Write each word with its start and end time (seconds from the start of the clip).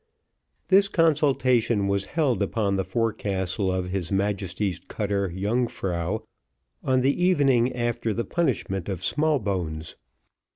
This 0.69 0.87
consultation 0.89 1.87
was 1.87 2.05
held 2.17 2.41
upon 2.41 2.75
the 2.75 2.83
forecastle 2.83 3.71
of 3.71 3.89
his 3.89 4.11
Majesty's 4.11 4.79
cutter 4.79 5.29
Yungfrau, 5.29 6.23
on 6.83 7.01
the 7.01 7.23
evening 7.23 7.71
after 7.75 8.11
the 8.11 8.25
punishment 8.25 8.89
of 8.89 9.03
Smallbones. 9.03 9.95